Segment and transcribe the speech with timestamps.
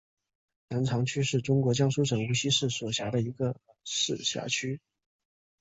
[0.67, 4.81] 南长区是中国江苏省无锡市所辖的一个市辖区。